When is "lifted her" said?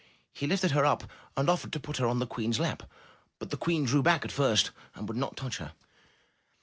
0.47-0.83